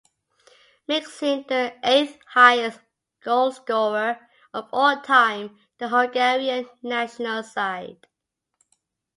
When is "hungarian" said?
5.89-6.67